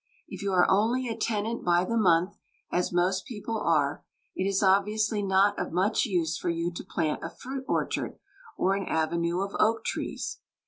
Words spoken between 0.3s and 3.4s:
you are only a tenant by the month, as most